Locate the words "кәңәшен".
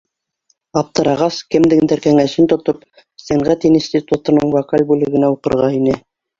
2.07-2.49